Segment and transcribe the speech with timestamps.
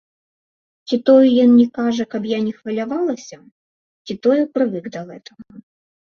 [0.87, 3.37] Ці тое ён не кажа, каб я не хвалявалася,
[4.09, 5.47] ці тое прывык да гэтага.